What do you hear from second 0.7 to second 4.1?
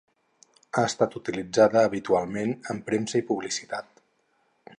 Ha estat utilitzada habitualment en premsa i publicitat.